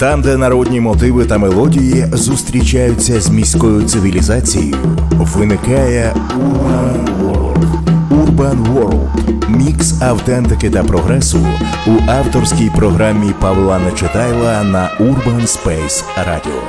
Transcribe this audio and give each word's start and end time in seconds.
Там, 0.00 0.22
де 0.22 0.36
народні 0.36 0.80
мотиви 0.80 1.24
та 1.24 1.38
мелодії 1.38 2.06
зустрічаються 2.12 3.20
з 3.20 3.30
міською 3.30 3.82
цивілізацією, 3.82 4.76
виникає 5.10 6.14
Urban 6.38 7.06
World. 7.22 7.64
Urban 8.10 8.74
World– 8.74 9.08
мікс 9.48 10.02
автентики 10.02 10.70
та 10.70 10.84
прогресу 10.84 11.46
у 11.86 12.10
авторській 12.10 12.70
програмі 12.76 13.32
Павла 13.40 13.78
Нечитайла 13.78 14.64
на 14.64 14.90
Urban 15.00 15.40
Space 15.40 16.04
Radio. 16.28 16.60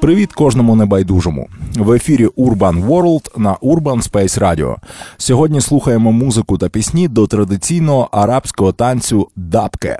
Привіт 0.00 0.32
кожному 0.32 0.76
небайдужому 0.76 1.48
в 1.76 1.92
ефірі 1.92 2.26
Urban 2.26 2.86
World 2.86 3.38
на 3.38 3.54
Urban 3.54 4.10
Space 4.10 4.40
Radio. 4.40 4.76
Сьогодні 5.16 5.60
слухаємо 5.60 6.12
музику 6.12 6.58
та 6.58 6.68
пісні 6.68 7.08
до 7.08 7.26
традиційного 7.26 8.08
арабського 8.12 8.72
танцю 8.72 9.28
дабке. 9.36 9.98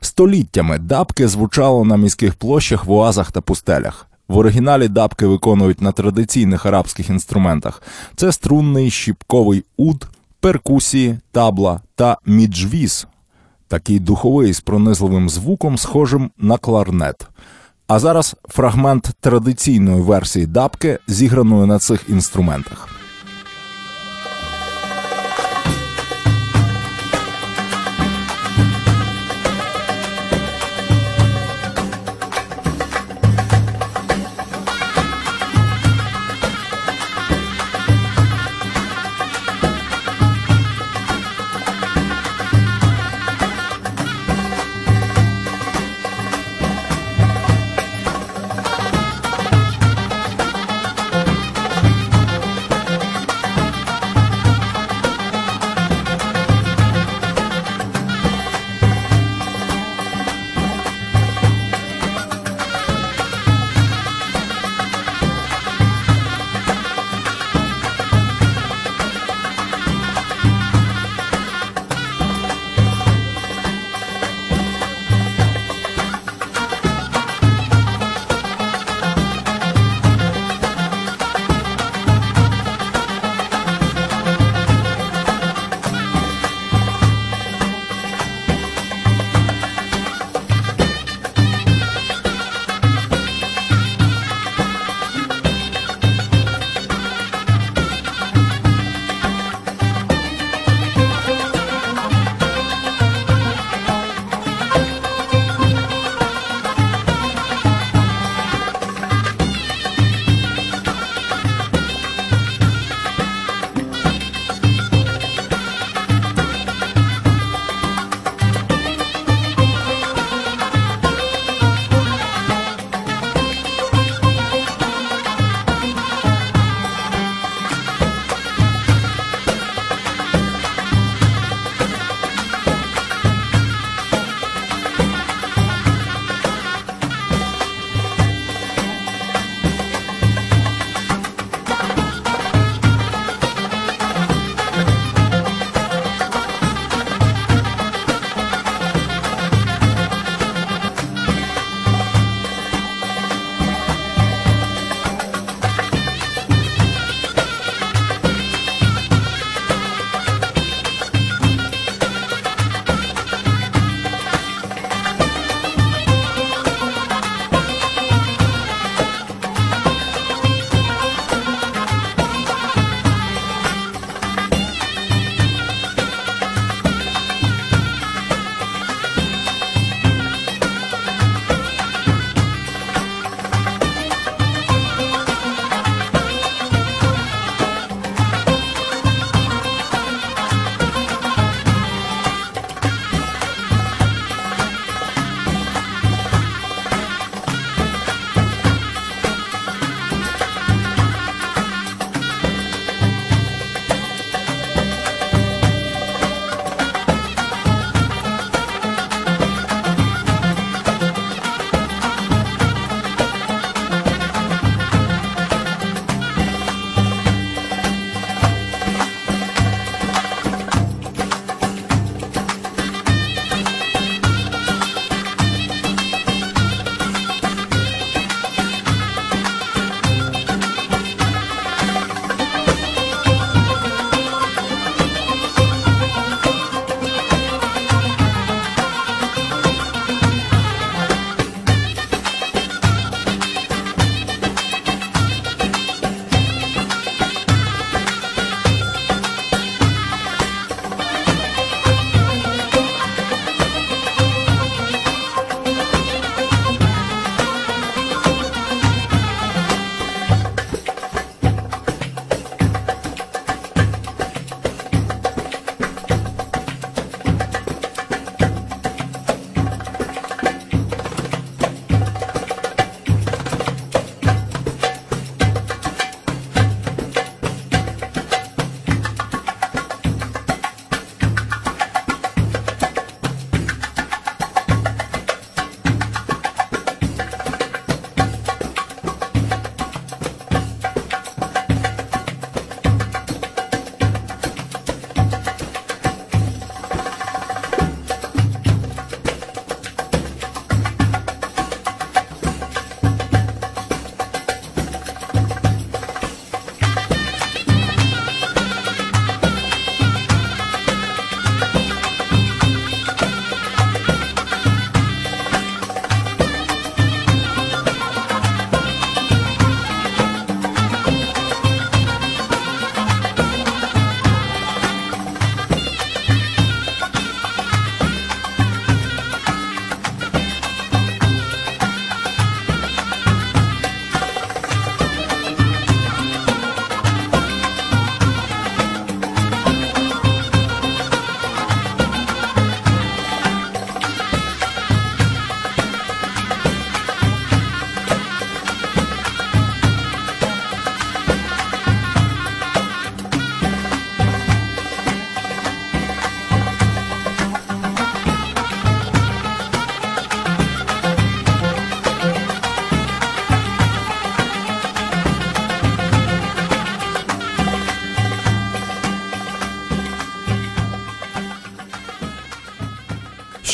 Століттями 0.00 0.78
дабки 0.78 1.28
звучало 1.28 1.84
на 1.84 1.96
міських 1.96 2.34
площах, 2.34 2.84
в 2.84 2.92
оазах 2.92 3.32
та 3.32 3.40
пустелях. 3.40 4.06
В 4.28 4.38
оригіналі 4.38 4.88
дабки 4.88 5.26
виконують 5.26 5.82
на 5.82 5.92
традиційних 5.92 6.66
арабських 6.66 7.10
інструментах: 7.10 7.82
це 8.16 8.32
струнний 8.32 8.90
щіпковий 8.90 9.64
уд, 9.76 10.08
перкусії, 10.40 11.18
табла 11.32 11.80
та 11.94 12.16
міджвіз, 12.26 13.06
такий 13.68 13.98
духовий 13.98 14.52
з 14.52 14.60
пронизливим 14.60 15.28
звуком, 15.28 15.78
схожим 15.78 16.30
на 16.38 16.58
кларнет. 16.58 17.28
А 17.86 17.98
зараз 17.98 18.36
фрагмент 18.48 19.10
традиційної 19.20 20.02
версії 20.02 20.46
дабки, 20.46 20.98
зіграної 21.06 21.66
на 21.66 21.78
цих 21.78 22.04
інструментах. 22.08 22.88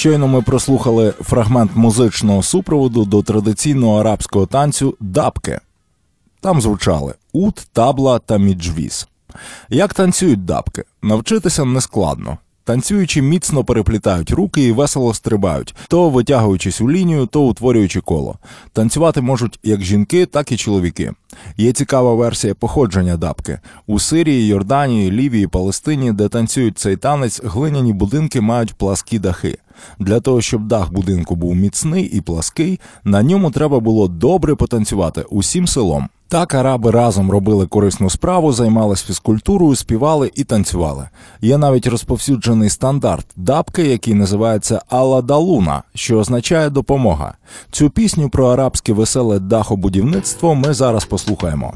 Щойно 0.05 0.29
ми 0.29 0.43
прослухали 0.43 1.15
фрагмент 1.21 1.71
музичного 1.75 2.43
супроводу 2.43 3.05
до 3.05 3.23
традиційного 3.23 4.01
арабського 4.01 4.47
танцю 4.47 4.97
дабки. 5.01 5.59
Там 6.41 6.61
звучали 6.61 7.15
ут, 7.33 7.69
табла 7.73 8.19
та 8.19 8.39
міджвіз. 8.39 9.09
Як 9.69 9.95
танцюють 9.95 10.45
дабки? 10.45 10.85
Навчитися 11.03 11.65
нескладно. 11.65 12.39
Танцюючи 12.65 13.23
міцно 13.23 13.65
переплітають 13.65 14.31
руки 14.31 14.65
і 14.65 14.73
весело 14.73 15.15
стрибають, 15.15 15.75
то 15.89 16.11
витягуючись 16.11 16.81
у 16.81 16.91
лінію, 16.91 17.27
то 17.27 17.43
утворюючи 17.43 18.01
коло. 18.01 18.39
Танцювати 18.73 19.21
можуть 19.21 19.59
як 19.62 19.83
жінки, 19.83 20.27
так 20.27 20.53
і 20.53 20.56
чоловіки. 20.56 21.12
Є 21.56 21.73
цікава 21.73 22.15
версія 22.15 22.55
походження 22.55 23.17
дабки 23.17 23.61
у 23.87 23.99
Сирії, 23.99 24.47
Йорданії, 24.47 25.11
Лівії, 25.11 25.47
Палестині, 25.47 26.12
де 26.12 26.29
танцюють 26.29 26.79
цей 26.79 26.97
танець, 26.97 27.41
глиняні 27.45 27.93
будинки 27.93 28.41
мають 28.41 28.75
пласкі 28.75 29.19
дахи. 29.19 29.59
Для 29.99 30.21
того, 30.21 30.41
щоб 30.41 30.67
дах 30.67 30.93
будинку 30.93 31.37
був 31.37 31.55
міцний 31.55 32.05
і 32.05 32.21
плаский, 32.21 32.81
на 33.05 33.23
ньому 33.23 33.50
треба 33.50 33.81
було 33.81 34.09
добре 34.09 34.55
потанцювати 34.55 35.23
усім 35.23 35.67
селом. 35.67 36.09
Так 36.29 36.55
араби 36.55 36.91
разом 36.91 37.31
робили 37.31 37.67
корисну 37.67 38.11
справу, 38.11 38.53
займалися 38.53 39.06
фізкультурою, 39.06 39.76
співали 39.76 40.31
і 40.35 40.44
танцювали. 40.44 41.09
Є 41.41 41.59
навіть 41.59 41.87
розповсюджений 41.87 42.71
стандарт 42.71 43.26
дабки, 43.37 43.82
який 43.82 44.15
називається 44.15 44.82
Алладалуна, 44.88 45.82
що 45.94 46.19
означає 46.19 46.70
допомога. 46.70 47.35
Цю 47.70 47.91
пісню 47.91 48.29
про 48.29 48.47
арабське 48.47 48.93
веселе 48.93 49.38
дахобудівництво 49.38 50.55
ми 50.55 50.75
зараз 50.75 51.05
послухаємо. 51.05 51.75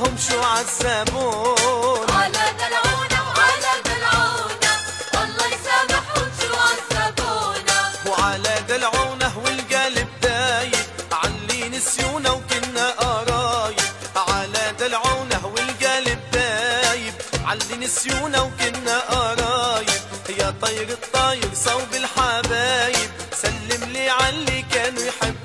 يسامحهم 0.00 0.16
شو 0.18 0.40
عذبونا 0.42 2.12
على 2.12 2.44
دلعونا 2.58 3.20
وعلى 3.36 3.72
دلعونا 3.84 4.72
الله 5.14 5.46
يسامحهم 5.46 6.30
شو 6.40 6.54
عذبونا 6.66 7.92
وعلى 8.06 8.54
دلعونا 8.68 9.32
والقلب 9.36 10.08
دايب 10.22 10.86
علي 11.12 11.68
نسيونا 11.68 12.30
وكنا 12.30 12.90
قرايب. 12.90 13.80
على 14.16 14.72
دلعونا 14.80 15.40
والقلب 15.44 16.20
دايب 16.32 17.14
علي 17.44 17.76
نسيونا 17.76 18.40
وكنا 18.40 18.98
قرايب. 19.00 20.00
يا 20.38 20.54
طير 20.62 20.88
الطاير 20.88 21.50
صوب 21.54 21.94
الحبايب 21.94 23.10
سلم 23.42 23.84
لي 23.92 24.08
علي 24.10 24.62
كانوا 24.72 25.02
يحبونا 25.02 25.39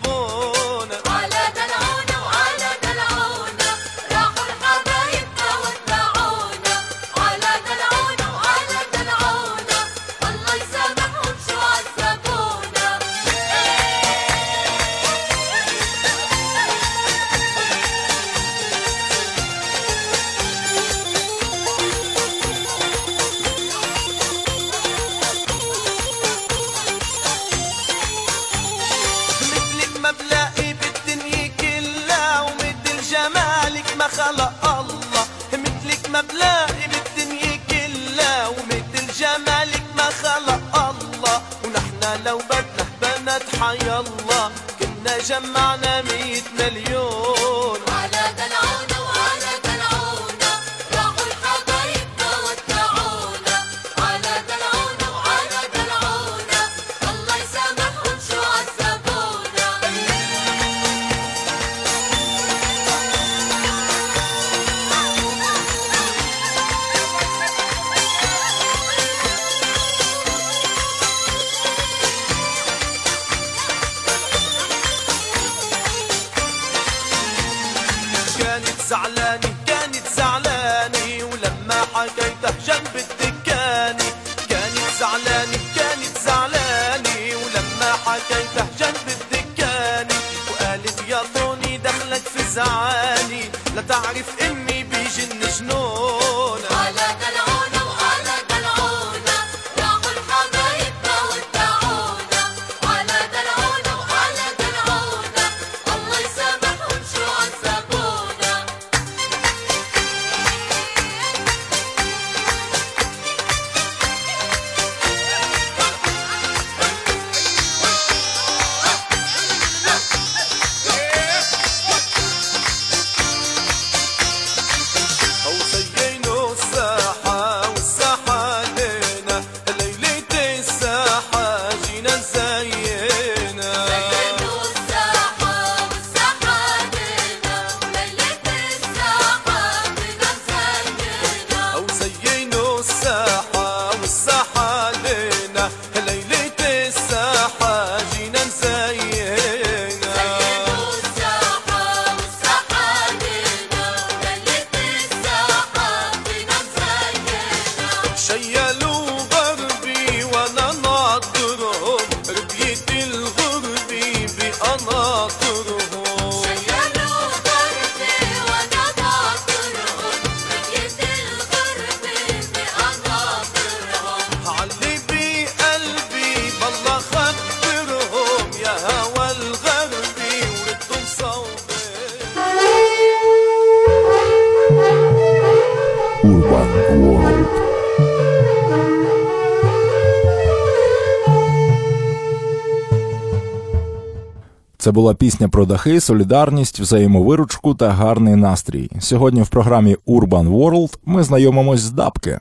була 194.96 195.14
пісня 195.14 195.50
про 195.50 195.66
дахи, 195.66 196.00
солідарність, 196.00 196.80
взаємовиручку 196.80 197.74
та 197.74 197.90
гарний 197.90 198.36
настрій. 198.36 198.92
Сьогодні 199.00 199.42
в 199.42 199.48
програмі 199.48 199.98
Urban 200.08 200.50
World 200.50 200.94
ми 201.06 201.24
знайомимось 201.24 201.80
з 201.80 201.92
дабки. 201.92 202.40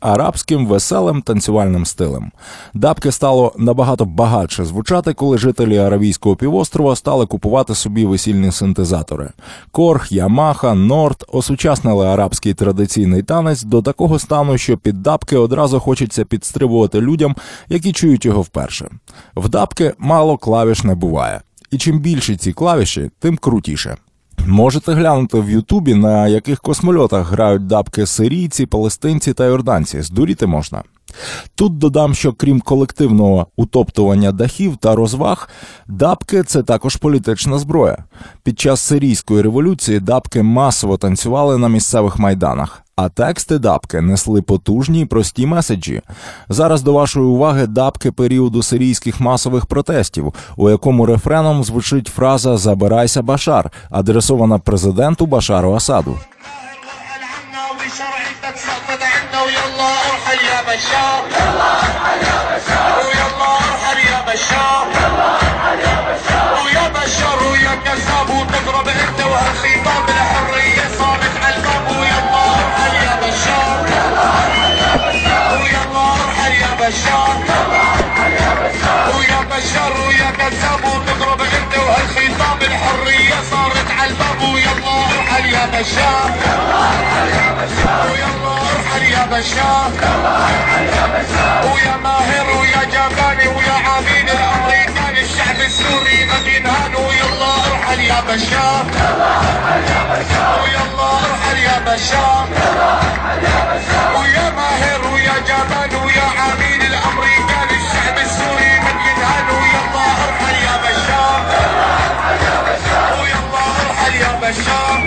Арабським 0.00 0.66
веселим 0.66 1.22
танцювальним 1.22 1.86
стилем 1.86 2.32
дабки 2.74 3.12
стало 3.12 3.52
набагато 3.58 4.04
багатше 4.04 4.64
звучати, 4.64 5.14
коли 5.14 5.38
жителі 5.38 5.78
Аравійського 5.78 6.36
півострова 6.36 6.96
стали 6.96 7.26
купувати 7.26 7.74
собі 7.74 8.06
весільні 8.06 8.52
синтезатори. 8.52 9.30
Корг, 9.70 10.06
Ямаха, 10.10 10.74
Норд 10.74 11.24
осучаснили 11.28 12.06
арабський 12.06 12.54
традиційний 12.54 13.22
танець 13.22 13.62
до 13.62 13.82
такого 13.82 14.18
стану, 14.18 14.58
що 14.58 14.76
під 14.76 15.02
дабки 15.02 15.36
одразу 15.36 15.80
хочеться 15.80 16.24
підстрибувати 16.24 17.00
людям, 17.00 17.36
які 17.68 17.92
чують 17.92 18.24
його 18.24 18.42
вперше. 18.42 18.90
В 19.36 19.48
дабки 19.48 19.94
мало 19.98 20.36
клавіш 20.36 20.84
не 20.84 20.94
буває, 20.94 21.40
і 21.70 21.78
чим 21.78 21.98
більше 21.98 22.36
ці 22.36 22.52
клавіші, 22.52 23.10
тим 23.18 23.36
крутіше. 23.36 23.96
Можете 24.46 24.92
глянути 24.92 25.40
в 25.40 25.50
Ютубі, 25.50 25.94
на 25.94 26.28
яких 26.28 26.60
космольотах 26.60 27.30
грають 27.30 27.66
дабки 27.66 28.06
сирійці, 28.06 28.66
палестинці 28.66 29.32
та 29.32 29.46
йорданці. 29.46 30.02
Здуріти 30.02 30.46
можна. 30.46 30.82
Тут 31.54 31.78
додам, 31.78 32.14
що 32.14 32.32
крім 32.32 32.60
колективного 32.60 33.46
утоптування 33.56 34.32
дахів 34.32 34.76
та 34.76 34.94
розваг, 34.94 35.48
дабки 35.86 36.42
це 36.42 36.62
також 36.62 36.96
політична 36.96 37.58
зброя. 37.58 38.04
Під 38.42 38.60
час 38.60 38.80
сирійської 38.80 39.42
революції 39.42 40.00
дабки 40.00 40.42
масово 40.42 40.96
танцювали 40.96 41.58
на 41.58 41.68
місцевих 41.68 42.18
майданах, 42.18 42.82
а 42.96 43.08
тексти 43.08 43.58
дабки 43.58 44.00
несли 44.00 44.42
потужні 44.42 45.00
й 45.00 45.04
прості 45.04 45.46
меседжі. 45.46 46.02
Зараз 46.48 46.82
до 46.82 46.92
вашої 46.92 47.26
уваги 47.26 47.66
дабки 47.66 48.12
періоду 48.12 48.62
сирійських 48.62 49.20
масових 49.20 49.66
протестів, 49.66 50.34
у 50.56 50.70
якому 50.70 51.06
рефреном 51.06 51.64
звучить 51.64 52.08
фраза 52.08 52.56
Забирайся 52.56 53.22
Башар, 53.22 53.70
адресована 53.90 54.58
президенту 54.58 55.26
Башару 55.26 55.72
Асаду. 55.72 56.18
بشار 76.86 77.36
يلا 77.48 77.82
ارحل 77.92 78.32
يا 78.32 78.54
بشار 78.62 79.16
ويا 79.16 79.40
بشار 79.50 79.92
ويا 80.08 80.30
كذاب 80.30 80.84
وتضرب 80.84 81.40
انت 81.40 81.78
وهالخطاب 81.78 82.62
الحريه 82.62 83.34
صارت 83.50 83.90
على 84.00 84.10
الباب 84.10 84.42
ويلا 84.54 84.94
ارحل 85.18 85.46
يا 85.46 85.66
بشار 85.66 86.30
ويلا 88.10 88.52
ارحل 88.52 89.02
يا 89.02 89.26
بشار 89.32 89.90
ويا 91.74 91.96
ماهر 91.96 92.46
ويا 92.60 92.84
جباني 92.84 93.48
ويا 93.48 93.76
عميد 93.88 94.30
الامريكاني 94.30 95.20
الشعب 95.20 95.60
السوري 95.66 96.24
ما 96.24 96.38
بينهان 96.44 96.94
ويلا 96.94 97.54
ارحل 97.66 98.00
يا 98.00 98.20
بشار 98.28 98.86
ويلا 100.62 101.10
ارحل 101.18 101.58
يا 101.58 101.78
بشار 101.86 102.48
ويا 104.16 104.50
ماهر 104.50 105.14
ويا 105.14 105.34
جبان 105.48 105.94
ويا 106.04 106.22
عميد 106.40 106.65
بشار 114.46 115.00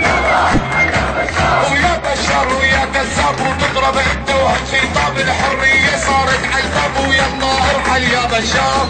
ويا 1.72 2.00
بشر 2.04 2.54
ويا 2.60 2.84
كذاب 2.94 3.40
وتضرب 3.40 3.96
انت 3.98 4.30
وهالخطاب 4.30 5.18
الحرية. 5.18 5.96
صارت 5.96 6.44
الباب 6.44 7.08
ويلا 7.08 7.52
ارحل 7.74 8.02
يا 8.02 8.24
بشار 8.26 8.86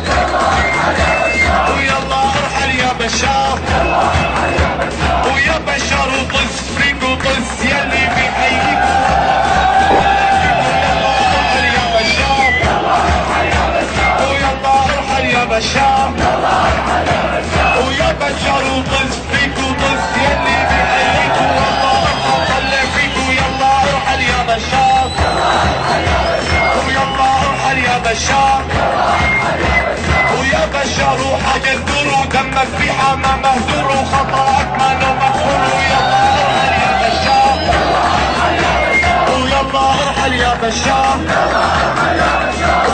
ويلا 1.77 2.23
ارحل 2.23 2.79
يا 2.79 2.93
بشار 3.01 3.59
ويا 5.35 5.59
بشر 5.67 6.09
وطز 6.09 6.55
فيك 6.79 7.03
وطز 7.03 7.65
يلي 7.65 8.07
بيحييك. 8.15 8.81
ويلا 10.75 11.15
ارحل 11.35 11.65
يا 11.75 11.87
بشار 12.01 12.53
بشار 15.45 16.13
ويا 17.87 18.13
فيك 18.13 18.65
وطز 18.65 19.20
بشار 28.11 28.63
ويا 30.39 30.67
بشار 30.75 31.21
وحاجة 31.33 31.75
تدور 31.75 32.07
ودمك 32.21 32.69
في 32.79 32.93
حما 32.93 33.37
مهدور 33.37 33.87
وخطأك 33.93 34.69
ما 34.79 34.99
له 35.01 35.15
مغفور 35.15 35.61
ويلا 35.75 36.23
ارحل 36.35 36.73
يا 36.83 36.93
بشار 37.03 37.59
ويلا 39.29 39.81
ارحل 40.09 40.35
يا 40.35 40.55
بشار 40.63 41.19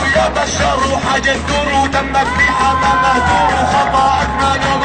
ويا 0.02 0.28
بشار 0.28 0.78
وحاجة 0.92 1.32
تدور 1.46 1.68
ودمك 1.82 2.26
في 2.38 2.46
حما 2.58 2.92
مهدور 3.02 3.50
وخطأك 3.62 4.28
ما 4.40 4.56
ارحل 4.56 4.75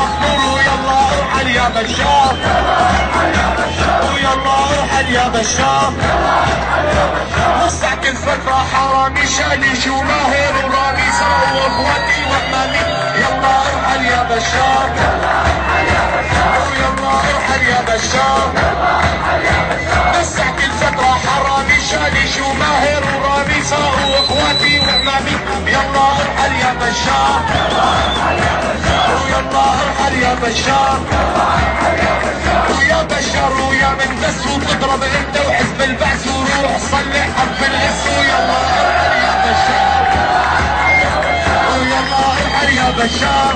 يا 1.61 1.69
بشار. 1.69 2.35
ويلا 4.13 4.55
ارحل 4.79 5.13
يا 5.13 5.27
بشار. 5.27 5.93
وسعك 7.65 8.05
الفترة 8.07 8.65
حرامي 8.73 9.27
شالي 9.27 9.75
شو 9.83 9.95
ماهر 10.01 10.53
ورامي 10.65 11.07
سوا 11.19 11.51
واخواتي 11.55 12.19
وامامي 12.31 12.83
يلا 13.15 13.53
ارحل 13.61 14.05
يا 14.05 14.23
بشار 14.23 14.89
ويلا 14.95 15.41
ارحل 15.41 15.87
يا 15.95 16.03
بشار. 16.15 16.40
وسعك 20.19 20.59
الفترة 20.63 21.17
حرامي 21.25 21.81
شالي 21.91 22.27
شو 22.35 22.53
ماهر 22.53 23.03
ورامي 23.15 23.63
سوا 23.63 24.05
واخواتي 24.11 24.79
وامامي 24.79 25.35
يلا 25.67 26.07
ارحل 26.21 26.53
يا 26.55 26.73
بشار 26.81 27.41
ويلا 29.09 29.63
ارحل 29.73 30.21
يا 30.21 30.33
بشار 30.43 30.99
ويا 32.69 33.01
بشر 33.03 33.53
ويا 33.69 33.89
من 33.89 34.21
بس 34.23 34.47
وتضرب 34.47 35.03
انت 35.03 35.47
وحزب 35.47 35.81
البعث 35.81 36.27
وروح 36.27 36.77
صلح 36.91 37.27
حرف 37.37 37.69
الاس 37.69 38.07
ويلا 38.17 38.57
ارحل 38.61 39.13
يا 39.25 39.33
بشار 39.45 40.03
ويلا 41.73 41.99
ارحل 42.27 42.73
يا 42.77 42.89
بشار 42.91 43.55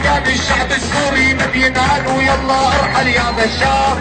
الامريكاني 0.00 0.34
الشعب 0.34 0.72
السوري 0.72 1.34
ما 1.34 1.46
بينهان 1.46 2.06
ويلا 2.06 2.68
ارحل 2.80 3.08
يا 3.08 3.30
بشار. 3.38 3.96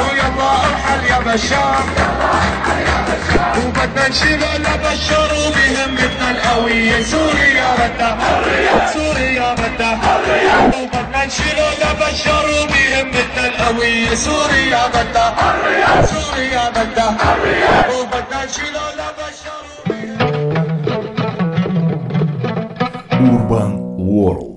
ويلا 0.00 0.50
ارحل 0.64 1.04
يا 1.10 1.18
بشار. 1.18 1.84
وبدنا 3.56 4.08
نشيل 4.08 4.42
لبشر 4.58 5.30
وبهمتنا 5.34 6.30
القوية. 6.30 7.02
سوريا 7.02 7.68
بدها 7.78 8.16
سوريا 8.92 9.54
بدها 9.54 10.20
وبدنا 10.66 11.24
نشيل 11.26 11.58
لبشر 11.82 12.46
وبهمتنا 12.60 13.46
القوية. 13.46 14.14
سوريا 14.14 14.86
بدها 14.86 15.34
سوريا 16.06 16.70
بدها 16.70 17.36
وبدنا 17.90 18.44
نشيل 18.44 18.76
World. 24.22 24.52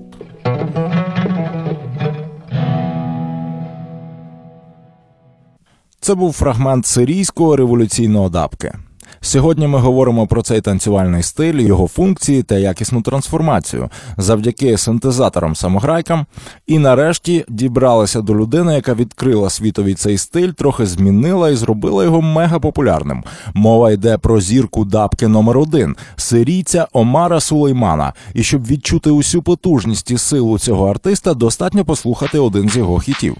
Це 6.00 6.14
був 6.14 6.32
фрагмент 6.32 6.86
сирійського 6.86 7.56
революційного 7.56 8.28
дабки. 8.28 8.72
Сьогодні 9.20 9.66
ми 9.66 9.78
говоримо 9.78 10.26
про 10.26 10.42
цей 10.42 10.60
танцювальний 10.60 11.22
стиль, 11.22 11.54
його 11.54 11.88
функції 11.88 12.42
та 12.42 12.58
якісну 12.58 13.02
трансформацію 13.02 13.88
завдяки 14.16 14.76
синтезаторам-самограйкам. 14.76 16.24
І 16.66 16.78
нарешті 16.78 17.44
дібралися 17.48 18.20
до 18.20 18.34
людини, 18.34 18.74
яка 18.74 18.94
відкрила 18.94 19.50
світові 19.50 19.94
цей 19.94 20.18
стиль, 20.18 20.50
трохи 20.50 20.86
змінила 20.86 21.50
і 21.50 21.56
зробила 21.56 22.04
його 22.04 22.22
мегапопулярним. 22.22 23.24
Мова 23.54 23.90
йде 23.90 24.18
про 24.18 24.40
зірку 24.40 24.84
дабки 24.84 25.28
номер 25.28 25.58
один 25.58 25.96
сирійця 26.16 26.86
Омара 26.92 27.40
Сулеймана. 27.40 28.12
І 28.34 28.42
щоб 28.42 28.66
відчути 28.66 29.10
усю 29.10 29.42
потужність 29.42 30.10
і 30.10 30.18
силу 30.18 30.58
цього 30.58 30.90
артиста, 30.90 31.34
достатньо 31.34 31.84
послухати 31.84 32.38
один 32.38 32.68
з 32.68 32.76
його 32.76 32.98
хітів. 32.98 33.36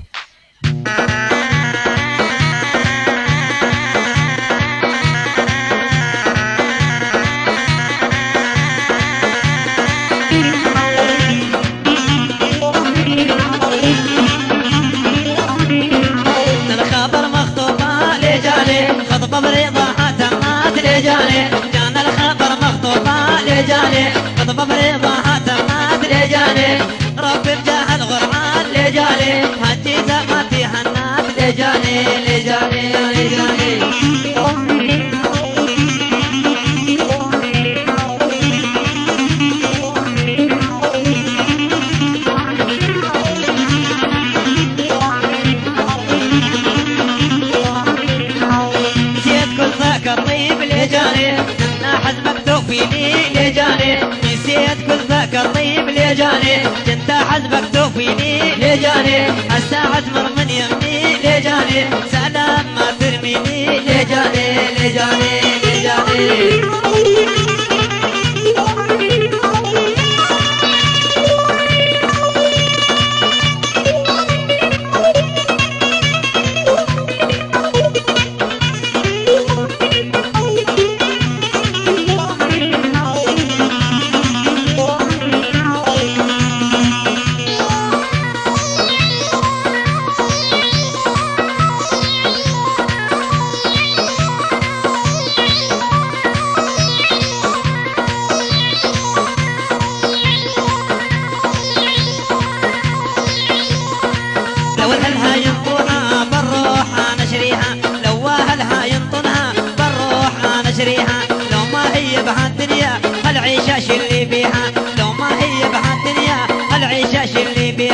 الساعة 59.56 60.04
مرة 60.14 60.25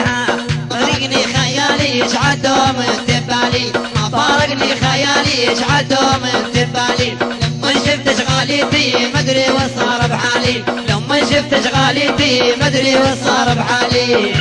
بيها 0.02 0.26
فارقني 0.70 1.22
خيالي 1.34 1.98
يشعد 1.98 2.42
دوم 2.42 2.76
انتبالي 2.88 3.72
ما 3.96 4.08
فارقني 4.08 4.76
خيالي 4.76 5.52
يشعد 5.52 5.88
دوم 5.88 6.24
انتبالي 6.24 7.12
لما 7.20 7.72
شفت 7.72 8.08
اشغاليتي 8.08 9.12
مدري 9.14 9.50
وش 9.50 9.70
صار 9.76 10.06
بحالي. 10.06 10.64
لما 10.88 11.20
شفت 11.20 11.52
اشغاليتي 11.52 12.52
مدري 12.60 12.96
وش 12.96 13.18
صار 13.24 13.54
بحالي. 13.54 14.32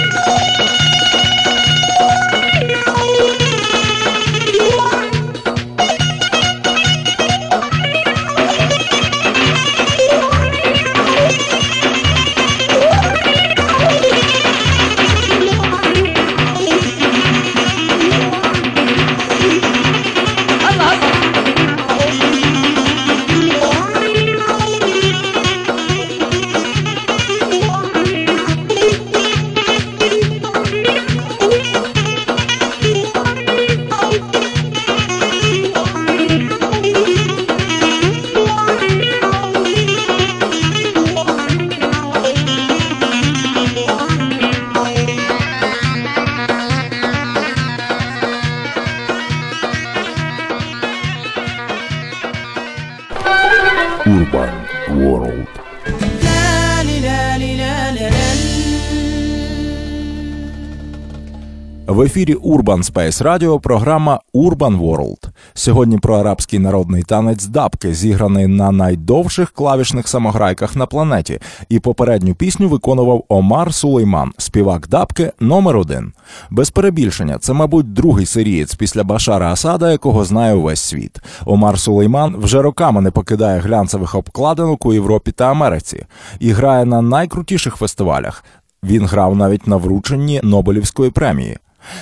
В 62.02 62.04
ефірі 62.04 62.36
Urban 62.36 62.92
Space 62.92 63.24
Radio 63.24 63.60
програма 63.60 64.20
Urban 64.34 64.80
World. 64.80 65.30
Сьогодні 65.54 65.98
про 65.98 66.16
арабський 66.16 66.60
народний 66.60 67.04
танець 67.04 67.46
дабки, 67.46 67.94
зіграний 67.94 68.48
на 68.48 68.72
найдовших 68.72 69.52
клавішних 69.52 70.08
самограйках 70.08 70.76
на 70.76 70.86
планеті. 70.86 71.40
І 71.70 71.80
попередню 71.80 72.36
пісню 72.36 72.70
виконував 72.70 73.24
Омар 73.30 73.74
Сулейман, 73.74 74.32
співак 74.38 74.88
дабки 74.88 75.32
номер 75.40 75.78
один. 75.78 76.14
Без 76.50 76.70
перебільшення, 76.70 77.38
це, 77.38 77.54
мабуть, 77.54 77.94
другий 77.94 78.26
сирієць 78.26 78.76
після 78.76 79.04
Башара 79.04 79.52
Асада, 79.52 79.92
якого 79.92 80.26
знає 80.26 80.54
увесь 80.54 80.82
світ. 80.82 81.20
Омар 81.46 81.80
Сулейман 81.80 82.36
вже 82.38 82.62
роками 82.62 83.02
не 83.02 83.12
покидає 83.12 83.60
глянцевих 83.60 84.16
обкладинок 84.16 84.86
у 84.86 84.94
Європі 84.94 85.32
та 85.32 85.52
Америці 85.52 86.06
і 86.40 86.52
грає 86.52 86.86
на 86.86 87.02
найкрутіших 87.02 87.76
фестивалях. 87.76 88.44
Він 88.84 89.06
грав 89.06 89.36
навіть 89.36 89.68
на 89.68 89.76
врученні 89.76 90.40
Нобелівської 90.44 91.12
премії. 91.12 91.58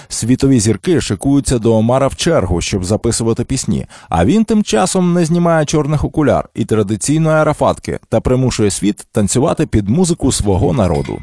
Світові 0.09 0.61
зірки 0.61 1.01
шикуються 1.01 1.59
до 1.59 1.75
Омара 1.75 2.07
в 2.07 2.17
чергу, 2.17 2.61
щоб 2.61 2.85
записувати 2.85 3.45
пісні. 3.45 3.87
А 4.09 4.25
він 4.25 4.45
тим 4.45 4.63
часом 4.63 5.13
не 5.13 5.25
знімає 5.25 5.65
чорних 5.65 6.05
окуляр 6.05 6.49
і 6.55 6.65
традиційної 6.65 7.37
арафатки 7.37 7.99
та 8.09 8.21
примушує 8.21 8.71
світ 8.71 9.07
танцювати 9.13 9.67
під 9.67 9.89
музику 9.89 10.33
свого 10.33 10.73
народу. 10.73 11.19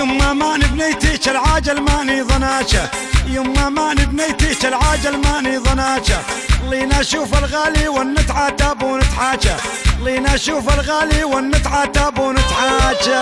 يما 0.00 0.32
ما 0.32 0.56
نبنيتك 0.56 1.28
العاجل 1.28 1.80
ماني 1.80 2.22
ظناشه 2.22 2.84
يما 3.28 3.68
ما 3.68 3.94
العاجل 4.67 5.17
ماني 5.17 5.57
ضناشه 5.57 6.17
لينا 6.69 7.01
شوف 7.03 7.37
الغالي 7.37 7.87
ونتعاتب 7.87 8.83
ونتحاشى 8.83 9.53
لينا 10.03 10.37
شوف 10.37 10.73
الغالي 10.73 11.23
ونتعاتب 11.23 12.19
ونتحاشى 12.19 13.19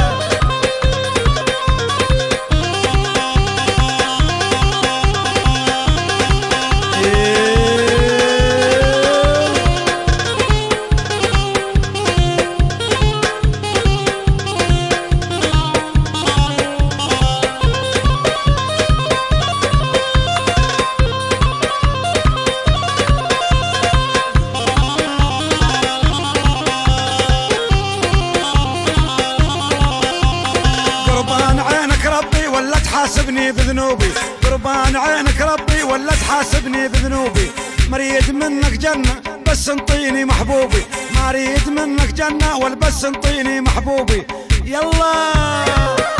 ولا 36.44 36.52
تحاسبني 36.52 36.88
بذنوبي 36.88 37.52
مريد 37.90 38.32
منك 38.32 38.72
جنة 38.72 39.22
بس 39.48 39.70
انطيني 39.70 40.26
محبوبي. 40.26 40.84
ما 41.16 41.30
أريد 41.30 41.70
منك 41.70 42.14
جنة 42.14 42.58
ولا 42.58 42.76
بس 42.76 43.06
انطيني 43.06 43.62
محبوبي. 43.62 44.24
يلا! 44.66 46.12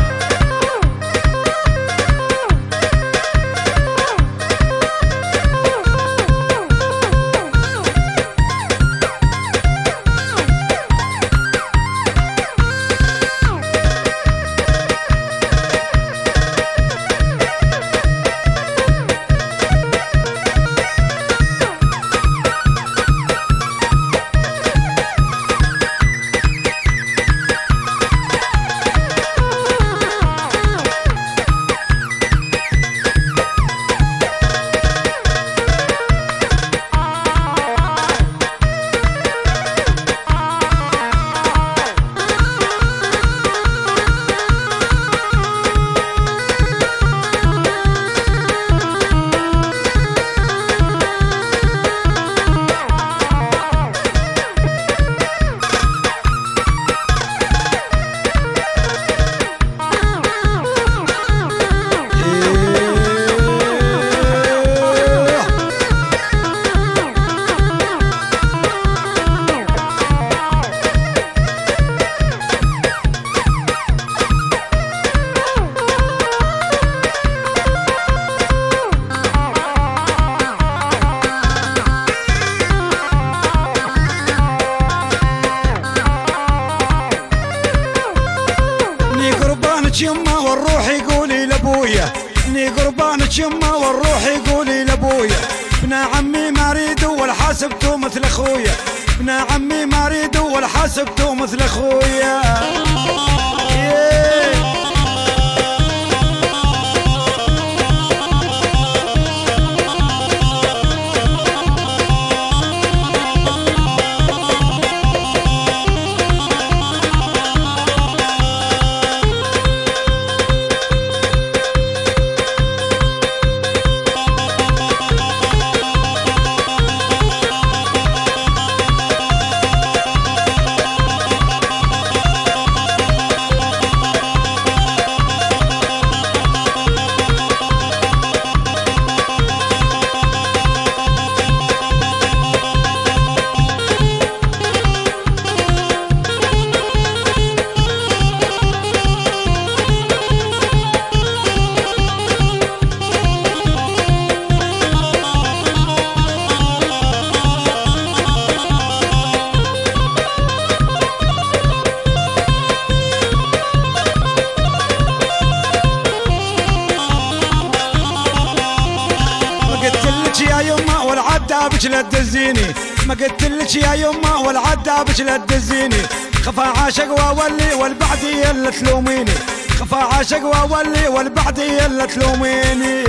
والعدابك 175.04 175.20
لا 175.20 175.38
تدزيني. 175.38 176.02
خفا 176.46 176.64
عاشق 176.64 177.12
واولي 177.12 177.74
والبعدي 177.74 178.52
اللي 178.52 178.72
تلوميني. 178.72 179.32
خفا 179.80 179.98
عاشق 179.98 180.44
واولي 180.44 181.08
والبعدي 181.08 181.86
اللي 181.86 182.08
تلوميني. 182.08 183.04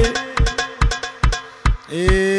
إيه. 1.92 2.33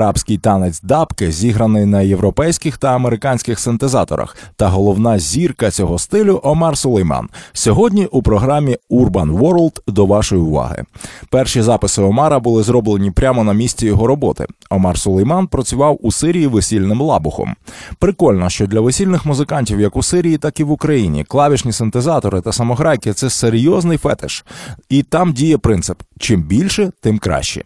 Арабський 0.00 0.38
танець 0.38 0.80
дабки 0.82 1.32
зіграний 1.32 1.86
на 1.86 2.00
європейських 2.00 2.78
та 2.78 2.94
американських 2.94 3.60
синтезаторах, 3.60 4.36
та 4.56 4.68
головна 4.68 5.18
зірка 5.18 5.70
цього 5.70 5.98
стилю 5.98 6.40
Омар 6.42 6.78
Сулейман. 6.78 7.28
Сьогодні 7.52 8.06
у 8.06 8.22
програмі 8.22 8.76
Urban 8.90 9.38
World 9.38 9.80
до 9.86 10.06
вашої 10.06 10.40
уваги. 10.42 10.84
Перші 11.30 11.62
записи 11.62 12.02
Омара 12.02 12.38
були 12.38 12.62
зроблені 12.62 13.10
прямо 13.10 13.44
на 13.44 13.52
місці 13.52 13.86
його 13.86 14.06
роботи. 14.06 14.46
Омар 14.70 14.98
Сулейман 14.98 15.46
працював 15.46 15.98
у 16.02 16.12
Сирії 16.12 16.46
весільним 16.46 17.00
лабухом. 17.00 17.54
Прикольно, 17.98 18.50
що 18.50 18.66
для 18.66 18.80
весільних 18.80 19.26
музикантів 19.26 19.80
як 19.80 19.96
у 19.96 20.02
Сирії, 20.02 20.38
так 20.38 20.60
і 20.60 20.64
в 20.64 20.70
Україні 20.70 21.24
клавішні 21.24 21.72
синтезатори 21.72 22.40
та 22.40 22.52
самограйки 22.52 23.12
це 23.12 23.30
серйозний 23.30 23.98
фетиш. 23.98 24.44
І 24.88 25.02
там 25.02 25.32
діє 25.32 25.58
принцип: 25.58 26.02
чим 26.18 26.42
більше, 26.42 26.92
тим 27.00 27.18
краще. 27.18 27.64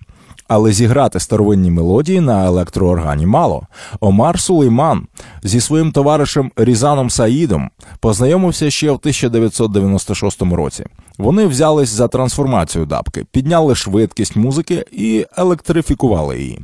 Але 0.49 0.73
зіграти 0.73 1.21
старовинні 1.21 1.71
мелодії 1.71 2.21
на 2.21 2.47
електрооргані 2.47 3.27
мало. 3.27 3.67
Омар 4.01 4.41
Сулейман 4.41 5.07
зі 5.43 5.61
своїм 5.61 5.93
товаришем 5.93 6.51
Різаном 6.57 7.11
Саїдом 7.11 7.71
познайомився 8.01 8.71
ще 8.71 8.91
в 8.91 8.95
1996 8.95 10.43
році. 10.43 10.87
Вони 11.19 11.47
взялись 11.47 11.89
за 11.89 12.09
трансформацію 12.09 12.87
дабки, 12.87 13.27
підняли 13.31 13.75
швидкість 13.75 14.37
музики 14.37 14.85
і 14.93 15.27
електрифікували 15.37 16.39
її. 16.39 16.61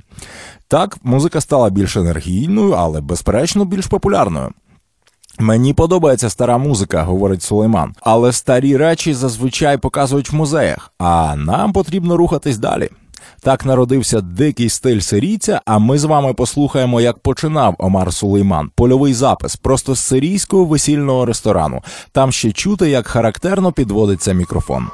Так, 0.68 0.96
музика 1.02 1.40
стала 1.40 1.70
більш 1.70 1.96
енергійною, 1.96 2.72
але 2.72 3.00
безперечно 3.00 3.64
більш 3.64 3.86
популярною. 3.86 4.48
Мені 5.38 5.74
подобається 5.74 6.30
стара 6.30 6.58
музика, 6.58 7.02
говорить 7.02 7.42
Сулейман, 7.42 7.94
але 8.00 8.32
старі 8.32 8.76
речі 8.76 9.14
зазвичай 9.14 9.78
показують 9.78 10.32
в 10.32 10.34
музеях, 10.34 10.92
а 10.98 11.36
нам 11.36 11.72
потрібно 11.72 12.16
рухатись 12.16 12.58
далі. 12.58 12.90
Так 13.42 13.64
народився 13.64 14.20
дикий 14.20 14.68
стиль 14.68 15.00
сирійця, 15.00 15.60
а 15.64 15.78
ми 15.78 15.98
з 15.98 16.04
вами 16.04 16.34
послухаємо, 16.34 17.00
як 17.00 17.18
починав 17.18 17.74
Омар 17.78 18.12
Сулейман. 18.14 18.70
Польовий 18.74 19.14
запис 19.14 19.56
просто 19.56 19.94
з 19.94 20.00
сирійського 20.00 20.64
весільного 20.64 21.26
ресторану. 21.26 21.82
Там 22.12 22.32
ще 22.32 22.52
чути, 22.52 22.90
як 22.90 23.06
характерно 23.06 23.72
підводиться 23.72 24.32
мікрофон. 24.32 24.86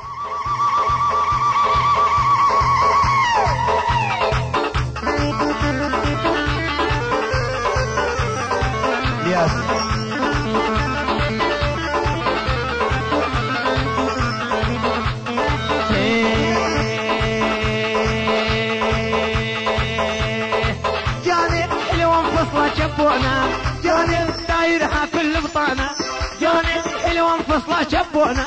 انفصلة 27.57 28.03
شبونا. 28.03 28.47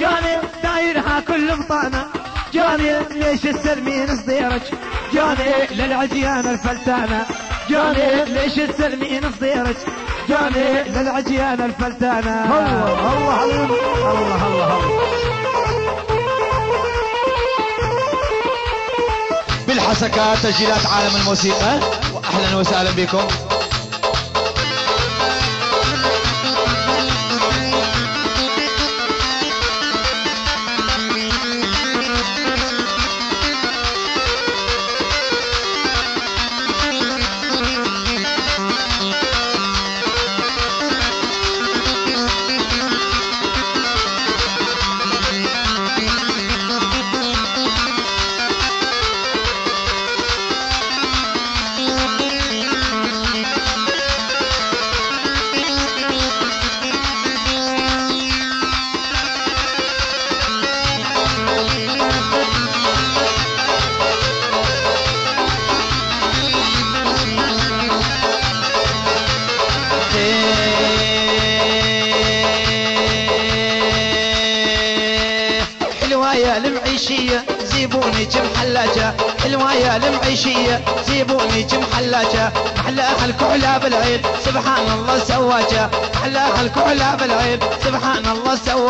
جاني 0.00 0.36
دايرها 0.62 1.20
كل 1.20 1.56
بطانة 1.56 2.06
جاني 2.54 2.98
ليش 3.10 3.46
السلمين 3.46 4.16
صديرك؟ 4.16 4.62
جاني 5.12 5.66
للعجيان 5.70 6.46
الفلتانة. 6.46 7.26
جاني 7.70 8.24
ليش 8.24 8.58
السلمين 8.58 9.32
صديرك؟ 9.32 9.76
جاني 10.28 10.82
للعجيان 10.82 11.60
الفلتانة. 11.62 12.44
الله 12.44 12.92
الله 13.08 13.44
الله 13.44 13.70
الله, 14.10 14.46
الله. 14.46 14.80
بالحسكات 19.66 20.38
تسجيلات 20.38 20.86
عالم 20.86 21.16
الموسيقى. 21.16 21.80
واهلا 22.14 22.56
وسهلا 22.56 22.90
بكم. 22.90 23.55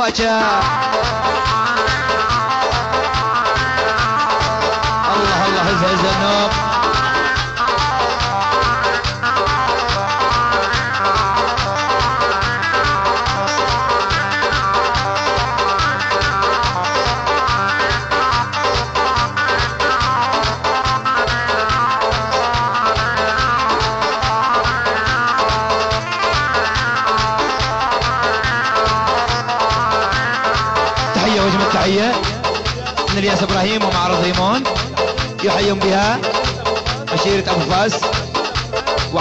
الله 0.05 1.64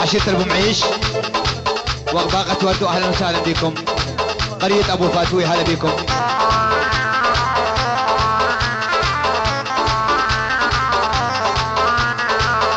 وعشيرة 0.05 0.29
ابو 0.29 0.49
معيش 0.49 0.83
وباقة 2.13 2.65
ورد 2.65 2.83
أهلا 2.83 3.09
وسهلا 3.09 3.39
بكم. 3.39 3.73
قرية 4.61 4.93
أبو 4.93 5.07
فاتوي 5.09 5.45
هلا 5.45 5.63
بكم. 5.63 5.91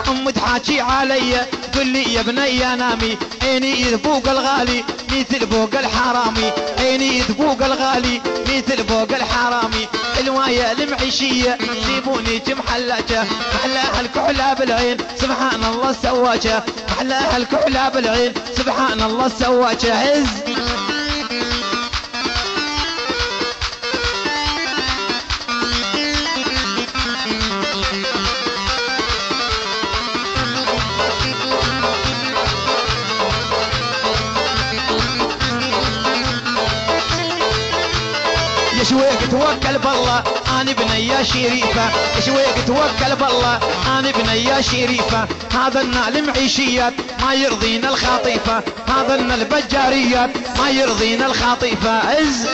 أم 0.09 0.31
تحاكي 0.31 0.81
علي 0.81 1.47
تقول 1.73 1.87
لي 1.87 2.15
يا 2.15 2.23
بني 2.23 2.59
نامي 2.59 3.19
عيني 3.43 3.81
يذبوق 3.81 4.29
الغالي 4.29 4.85
مثل 5.13 5.47
بوق 5.47 5.71
الحرامي. 5.79 6.51
عيني 6.79 7.19
يذبوق 7.19 7.63
الغالي 7.63 8.21
مثل 8.47 8.83
بوق 8.83 9.09
الحرامي. 9.17 9.89
الواية 10.21 10.73
المعيشية 10.73 11.59
جيبوني 11.87 12.39
جمحلاجة 12.47 13.25
محلاها 13.55 14.01
الكحلة 14.01 14.55
بالعين 14.55 14.97
سبحان 15.21 15.65
الله 15.65 15.93
سواجة. 16.03 16.63
أحلى 16.99 17.15
هالكحلة 17.15 17.89
بالعين 17.89 18.33
سبحان 18.57 19.03
الله 19.03 19.29
سواك 19.29 19.85
عز 19.85 20.43
يشويك 38.81 39.31
توكل 39.31 39.79
بالله. 39.79 40.23
أنا 40.61 40.73
بنيا 40.73 41.23
شريفة. 41.23 41.91
شويك 42.27 42.57
توكل 42.67 43.17
بالله؟ 43.17 43.61
أنا 43.99 44.11
بنيا 44.11 44.61
شريفة. 44.61 45.29
هذا 45.53 45.81
النال 45.81 46.27
معيشيات 46.27 46.93
ما 47.21 47.35
يرضينا 47.35 47.89
الخطيفه 47.89 48.63
هذا 48.89 49.15
النال 49.15 49.41
البجاريات 49.43 50.31
ما 50.59 50.71
يرضينا 50.71 51.27
الخطيفه 51.27 51.91
عز! 51.91 52.47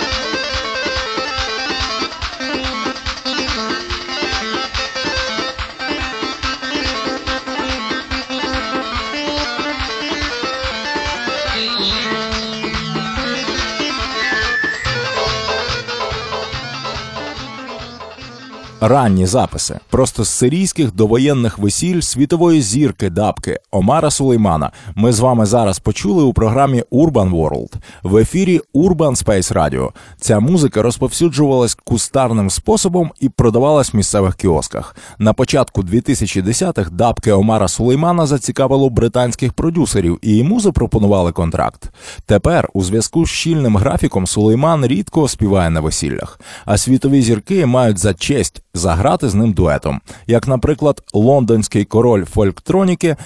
Ранні 18.81 19.27
записи 19.27 19.79
просто 19.91 20.25
з 20.25 20.29
сирійських 20.29 20.95
довоєнних 20.95 21.59
весіль 21.59 22.01
світової 22.01 22.63
зірки 22.63 23.11
дабки 23.11 23.59
Омара 23.71 24.11
Сулеймана. 24.11 24.71
Ми 24.95 25.13
з 25.13 25.21
вами 25.21 25.47
зараз 25.47 25.79
почули 25.79 26.25
у 26.25 26.33
програмі 26.33 26.83
Urban 26.93 27.31
World 27.31 27.73
в 28.03 28.17
ефірі 28.17 28.61
Urban 28.75 29.25
Space 29.25 29.53
Radio. 29.55 29.91
Ця 30.21 30.41
музика 30.41 30.83
розповсюджувалась 30.83 31.75
кустарним 31.85 32.51
способом 32.51 33.11
і 33.21 33.29
продавалась 33.29 33.95
в 33.95 33.97
місцевих 33.97 34.35
кіосках. 34.35 34.97
На 35.19 35.33
початку 35.33 35.83
2010-х 35.83 36.91
дабки 36.91 37.33
Омара 37.33 37.69
Сулеймана 37.69 38.27
зацікавило 38.27 38.91
британських 38.91 39.53
продюсерів, 39.53 40.19
і 40.23 40.37
йому 40.37 40.61
запропонували 40.61 41.33
контракт. 41.33 41.91
Тепер, 42.27 42.69
у 42.75 42.83
зв'язку 42.83 43.27
з 43.27 43.29
щільним 43.29 43.77
графіком, 43.77 44.27
Сулейман 44.27 44.87
рідко 44.87 45.29
співає 45.29 45.71
на 45.71 45.81
весіллях, 45.81 46.41
а 46.65 46.79
світові 46.79 47.23
зірки 47.23 47.67
мають 47.67 47.99
за 47.99 48.15
честь 48.15 48.63
заграти 48.75 49.29
з 49.29 49.35
ним 49.35 49.53
дуетом, 49.53 50.01
як, 50.27 50.49
наприклад, 50.49 51.03
лондонський 51.13 51.85
король 51.85 52.25
фольктроніки 52.25 53.17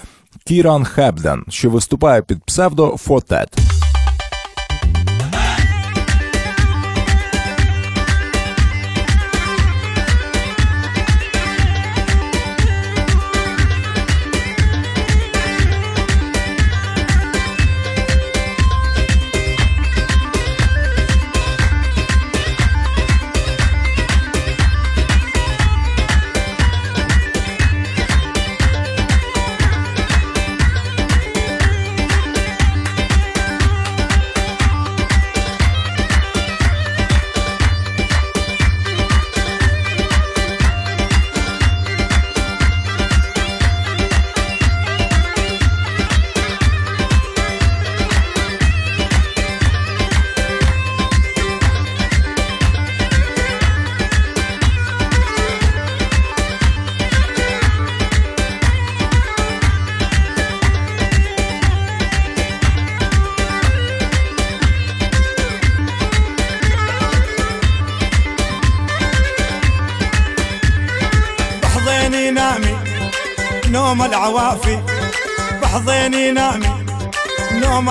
Кіран 0.44 0.84
Хебден, 0.84 1.44
що 1.48 1.70
виступає 1.70 2.22
під 2.22 2.44
псевдо 2.44 2.96
Фотет. 2.96 3.77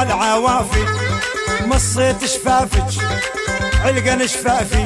العوافي 0.03 0.85
مصيت 1.65 2.25
شفافك 2.25 3.03
علقن 3.85 4.27
شفافي 4.27 4.85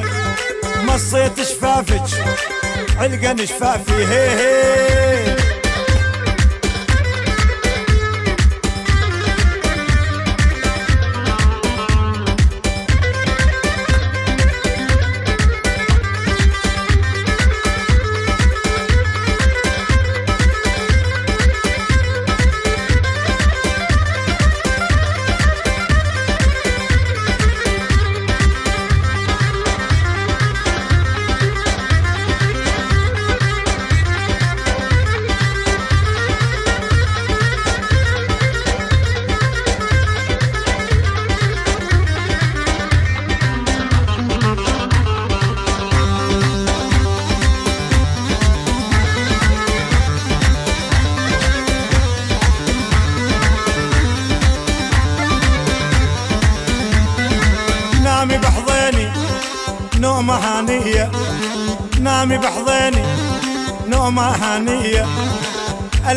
مصيت 0.88 1.42
شفافك 1.42 2.02
علقن 2.98 3.46
شفافي 3.46 3.92
هي 3.92 4.30
هي. 4.30 5.51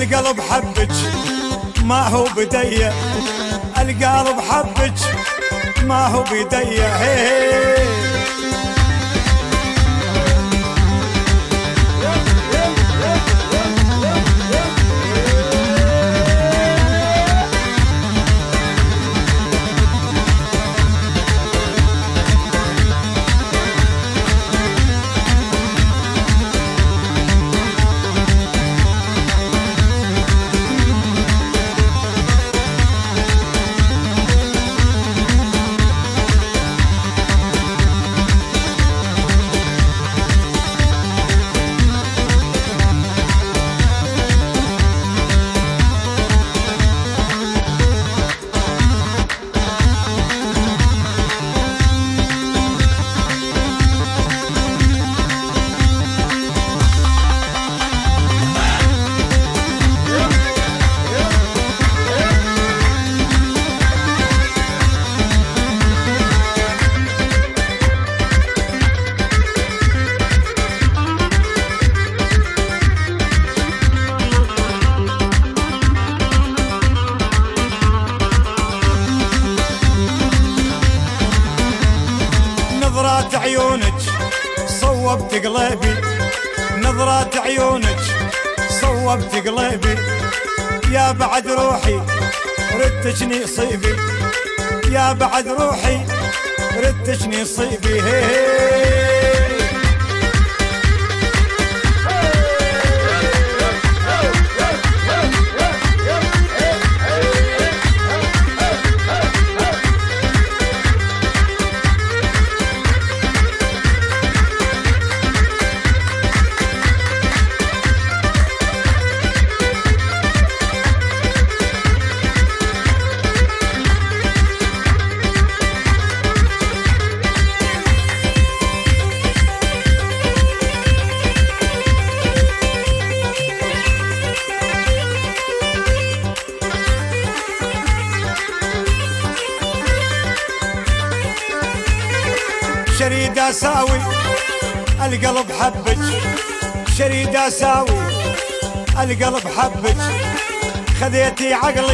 القلب 0.05 0.41
حبك 0.41 0.91
ما 1.83 2.07
هو 2.07 2.23
بدي 2.37 2.87
القلب 3.77 4.39
حبك 4.49 4.93
ما 5.83 6.07
هو 6.07 6.23
بدي 6.23 6.55
هي 6.57 6.81
هي. 6.81 8.04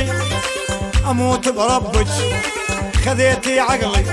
عقلي 0.01 0.11
أموت 1.09 1.49
بربك 1.49 2.07
خذيتي 3.05 3.59
عقلي. 3.59 4.05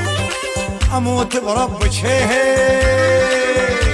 أموت 0.97 1.37
بربك 1.37 1.93
هي 2.05 2.25
هي. 2.25 3.88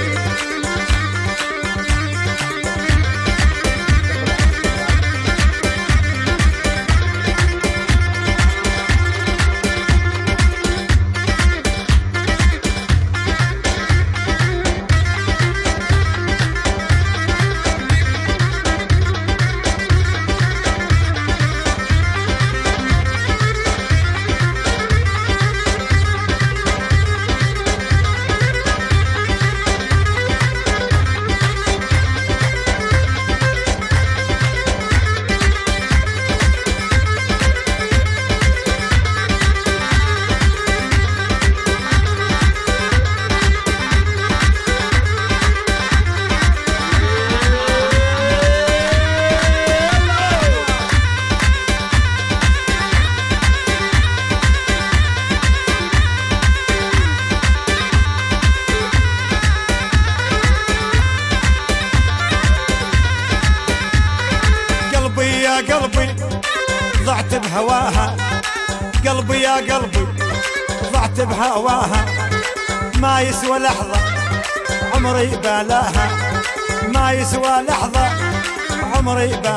غايب 79.25 79.47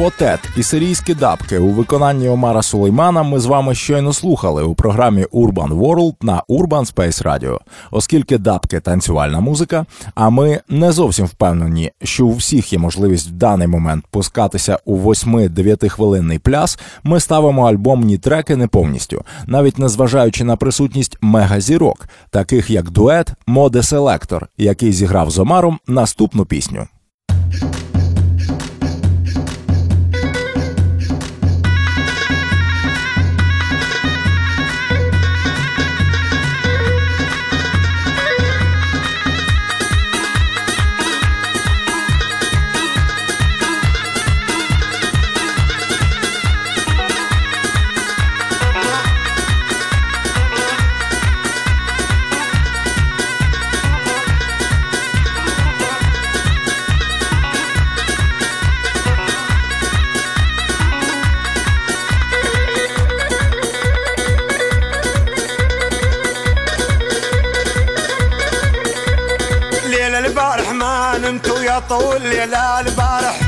Фотет 0.00 0.40
і 0.56 0.62
сирійські 0.62 1.14
дабки 1.14 1.58
у 1.58 1.68
виконанні 1.68 2.28
Омара 2.28 2.62
Сулеймана 2.62 3.22
ми 3.22 3.40
з 3.40 3.46
вами 3.46 3.74
щойно 3.74 4.12
слухали 4.12 4.62
у 4.62 4.74
програмі 4.74 5.24
Urban 5.24 5.78
World 5.78 6.14
на 6.20 6.42
Urban 6.48 6.94
Space 6.94 7.22
Radio. 7.22 7.58
Оскільки 7.90 8.38
дабки 8.38 8.80
танцювальна 8.80 9.40
музика, 9.40 9.86
а 10.14 10.30
ми 10.30 10.60
не 10.68 10.92
зовсім 10.92 11.26
впевнені, 11.26 11.92
що 12.02 12.26
у 12.26 12.32
всіх 12.32 12.72
є 12.72 12.78
можливість 12.78 13.28
в 13.28 13.30
даний 13.30 13.68
момент 13.68 14.04
пускатися 14.10 14.78
у 14.84 14.98
8-9 14.98 15.88
хвилинний 15.88 16.38
пляс, 16.38 16.78
ми 17.04 17.20
ставимо 17.20 17.68
альбомні 17.68 18.18
треки 18.18 18.56
не 18.56 18.66
повністю, 18.66 19.24
навіть 19.46 19.78
незважаючи 19.78 20.44
на 20.44 20.56
присутність 20.56 21.18
мегазірок, 21.20 22.08
таких 22.30 22.70
як 22.70 22.90
дует 22.90 23.32
Моде 23.46 23.82
Селектор, 23.82 24.48
який 24.58 24.92
зіграв 24.92 25.30
з 25.30 25.38
Омаром 25.38 25.78
наступну 25.86 26.44
пісню. 26.44 26.86
ما 71.40 71.46
نمت 71.46 71.58
ويا 71.58 71.78
طول 71.88 72.22
ليلة 72.22 72.80
البارح. 72.80 73.40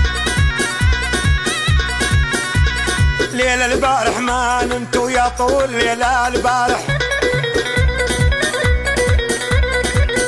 ليلة 3.32 3.64
البارح 3.64 4.18
ما 4.18 4.64
نمت 4.64 4.97
ويا 4.97 5.28
طول 5.38 5.70
ليلة 5.70 6.28
البارح. 6.28 6.80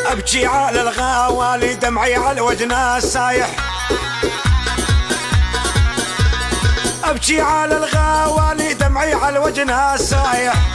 أبكي 0.06 0.46
على 0.46 0.80
الغوالي 0.80 1.74
دمعي 1.74 2.14
على 2.14 2.40
وجنا 2.40 3.00
سايح 3.00 3.48
أبكي 7.04 7.40
على 7.40 7.76
الغوالي 7.76 8.74
دمعي 8.74 9.14
على 9.14 9.38
وجنا 9.38 9.96
سايح 9.96 10.73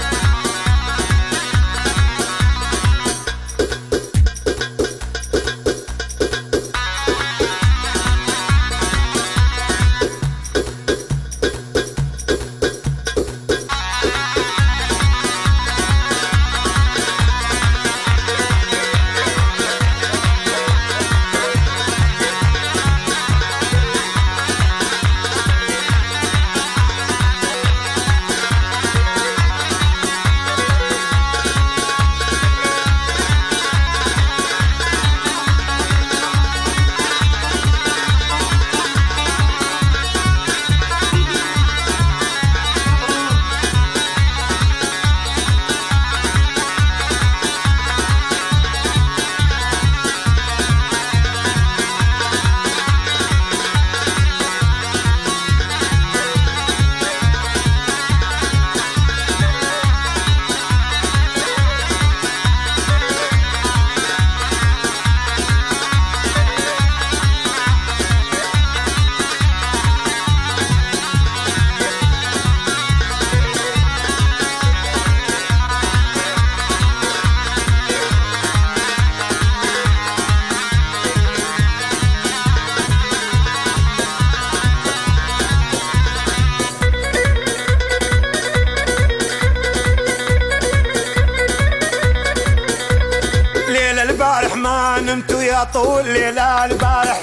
طول 95.74 96.06
ليلة 96.06 96.66
البارح. 96.66 97.22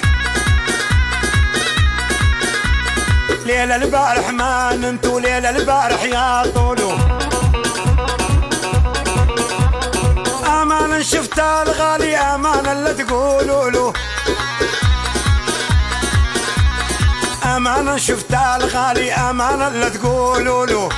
ليلة 3.45 3.75
البارح 3.75 4.29
ما 4.29 4.75
نمت 4.75 5.05
وليلة 5.05 5.49
البارح 5.49 6.03
يا 6.03 6.51
طولو. 6.55 6.91
امانا 10.47 11.01
شفت 11.03 11.39
الغالي 11.39 12.17
امانا 12.17 12.71
اللي 12.71 12.93
تقولوا 12.93 13.69
له. 13.69 13.93
امانا 17.45 17.97
شفت 17.97 18.33
الغالي 18.33 19.13
امانا 19.13 19.67
اللي 19.67 19.89
تقولوا 19.89 20.65
له. 20.65 20.89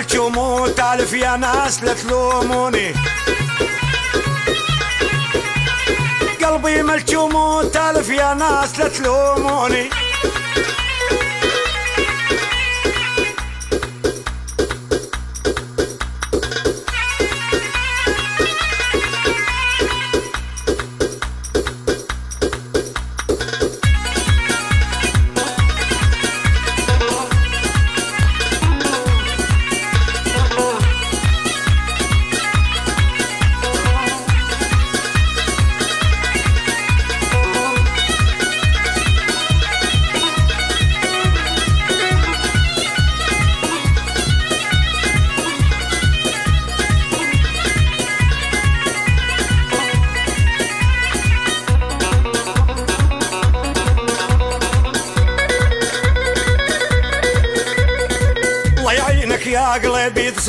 قلبي 0.00 0.08
ملجوم 0.08 0.36
وتالف 0.38 1.12
يا 1.12 1.36
ناس 1.36 1.82
لا 1.82 1.92
تلوموني 1.94 2.94
قلبي 6.44 6.82
ملجوم 6.82 7.34
وتالف 7.34 8.08
يا 8.08 8.34
ناس 8.34 8.78
لا 8.78 8.88
تلوموني 8.88 9.90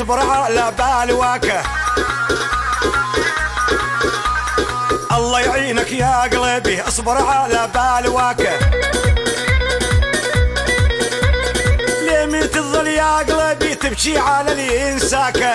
تصبر 0.02 0.18
على 0.20 0.72
بالواكه 0.78 1.62
الله 5.12 5.40
يعينك 5.40 5.92
يا 5.92 6.20
قلبي 6.22 6.80
اصبر 6.82 7.26
على 7.26 7.68
بالواكه 7.74 8.58
ليه 12.02 12.46
تظل 12.46 12.86
يا 12.86 13.16
قلبي 13.18 13.74
تبكي 13.74 14.18
على 14.18 14.52
اللي 14.52 14.90
ينساكه 14.90 15.54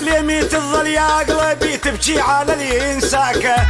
ليه 0.00 0.42
تظل 0.42 0.86
يا 0.86 1.16
قلبي 1.16 1.76
تبكي 1.76 2.20
على 2.20 2.52
اللي 2.52 2.90
ينساكه 2.92 3.65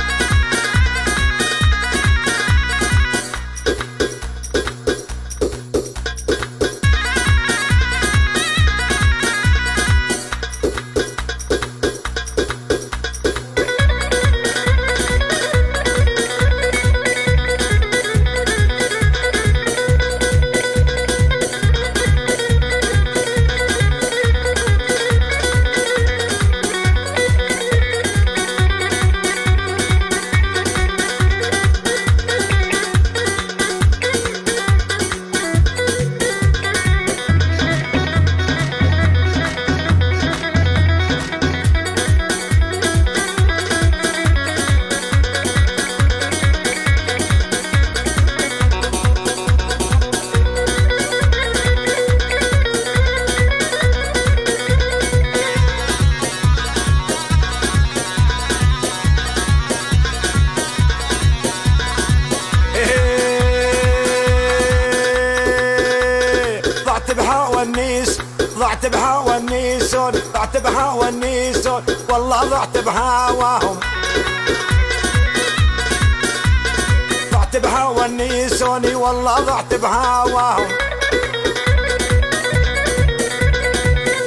والنيسوني 78.76 78.94
والله 78.94 79.40
ضعت 79.40 79.74
بهواهم 79.74 80.68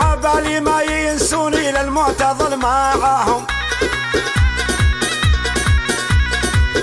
عبالي 0.02 0.60
ما 0.60 0.82
ينسوني 0.82 1.72
للموت 1.72 2.22
اظل 2.22 2.58
معاهم 2.58 3.46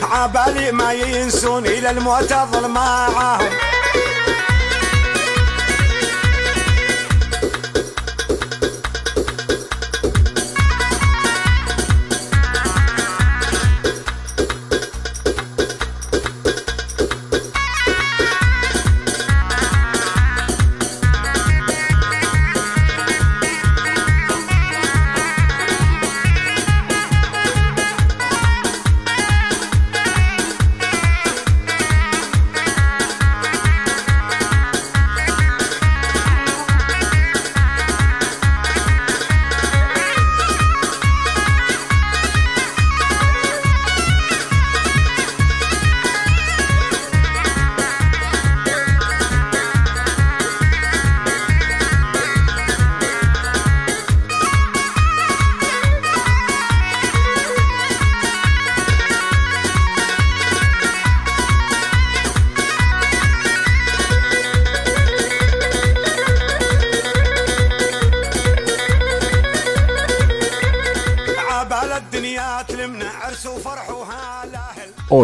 عبالي 0.03 0.73
ما 0.73 0.93
ينسوني 0.93 1.81
للموت 1.81 2.33
اظل 2.33 2.69
معاهم 2.69 3.51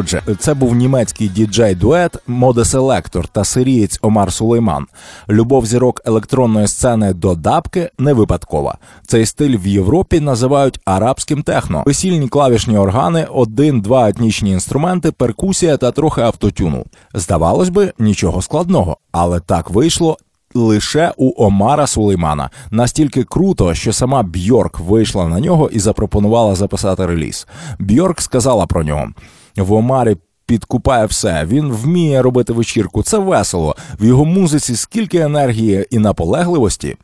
Отже, 0.02 0.22
це 0.38 0.54
був 0.54 0.74
німецький 0.74 1.28
діджей-дует 1.28 2.16
Моде 2.26 2.64
Селектор 2.64 3.28
та 3.28 3.44
сирієць 3.44 3.98
Омар 4.02 4.32
Сулейман. 4.32 4.86
Любов 5.28 5.66
зірок 5.66 6.02
електронної 6.04 6.66
сцени 6.68 7.12
до 7.12 7.34
дабки 7.34 7.90
не 7.98 8.12
випадкова. 8.12 8.78
Цей 9.06 9.26
стиль 9.26 9.56
в 9.58 9.66
Європі 9.66 10.20
називають 10.20 10.80
арабським 10.84 11.42
техно. 11.42 11.82
Весільні 11.86 12.28
клавішні 12.28 12.78
органи, 12.78 13.26
один-два 13.30 14.08
етнічні 14.08 14.50
інструменти, 14.50 15.12
перкусія 15.12 15.76
та 15.76 15.90
трохи 15.90 16.20
автотюну. 16.20 16.84
Здавалось 17.14 17.68
би, 17.68 17.92
нічого 17.98 18.42
складного, 18.42 18.96
але 19.12 19.40
так 19.40 19.70
вийшло. 19.70 20.16
Лише 20.54 21.12
у 21.16 21.44
Омара 21.46 21.86
Сулеймана 21.86 22.50
настільки 22.70 23.24
круто, 23.24 23.74
що 23.74 23.92
сама 23.92 24.22
Бьорк 24.22 24.80
вийшла 24.80 25.28
на 25.28 25.40
нього 25.40 25.70
і 25.72 25.78
запропонувала 25.78 26.54
записати 26.54 27.06
реліз. 27.06 27.46
Бьорк 27.78 28.20
сказала 28.20 28.66
про 28.66 28.84
нього: 28.84 29.08
в 29.56 29.72
Омарі 29.72 30.16
підкупає 30.46 31.06
все. 31.06 31.44
Він 31.44 31.72
вміє 31.72 32.22
робити 32.22 32.52
вечірку. 32.52 33.02
Це 33.02 33.18
весело. 33.18 33.76
В 34.00 34.04
його 34.04 34.24
музиці 34.24 34.76
скільки 34.76 35.18
енергії 35.18 35.86
і 35.90 35.98
наполегливості. 35.98 36.96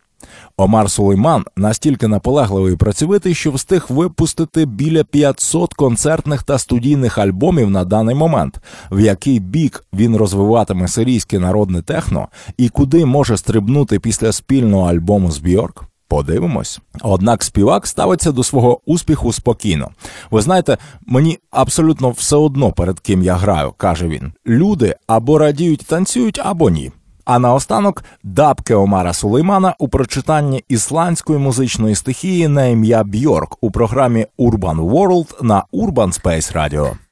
Омар 0.56 0.90
Сулейман 0.90 1.44
настільки 1.56 2.08
наполегливий 2.08 2.72
і 2.72 2.76
працьовитий, 2.76 3.34
що 3.34 3.50
встиг 3.50 3.86
випустити 3.88 4.66
біля 4.66 5.04
500 5.04 5.74
концертних 5.74 6.42
та 6.42 6.58
студійних 6.58 7.18
альбомів 7.18 7.70
на 7.70 7.84
даний 7.84 8.14
момент, 8.14 8.60
в 8.90 9.00
який 9.00 9.40
бік 9.40 9.84
він 9.92 10.16
розвиватиме 10.16 10.88
сирійське 10.88 11.38
народне 11.38 11.82
техно 11.82 12.28
і 12.56 12.68
куди 12.68 13.04
може 13.04 13.36
стрибнути 13.36 14.00
після 14.00 14.32
спільного 14.32 14.90
альбому 14.90 15.30
з 15.30 15.38
Бьорк. 15.38 15.87
Подивимось. 16.08 16.80
Однак 17.00 17.42
співак 17.42 17.86
ставиться 17.86 18.32
до 18.32 18.44
свого 18.44 18.80
успіху 18.86 19.32
спокійно. 19.32 19.90
Ви 20.30 20.42
знаєте, 20.42 20.78
мені 21.06 21.38
абсолютно 21.50 22.10
все 22.10 22.36
одно 22.36 22.72
перед 22.72 23.00
ким 23.00 23.22
я 23.22 23.34
граю, 23.34 23.72
каже 23.76 24.08
він. 24.08 24.32
Люди 24.46 24.94
або 25.06 25.38
радіють, 25.38 25.86
танцюють, 25.86 26.40
або 26.44 26.70
ні. 26.70 26.92
А 27.24 27.38
наостанок 27.38 28.04
дабки 28.22 28.74
Омара 28.74 29.12
Сулеймана 29.12 29.74
у 29.78 29.88
прочитанні 29.88 30.64
ісландської 30.68 31.38
музичної 31.38 31.94
стихії 31.94 32.48
на 32.48 32.66
ім'я 32.66 33.04
Бьорк 33.04 33.56
у 33.60 33.70
програмі 33.70 34.26
Urban 34.38 34.90
World 34.90 35.42
на 35.42 35.64
Urban 35.72 36.22
Space 36.22 36.56
Radio. 36.56 37.07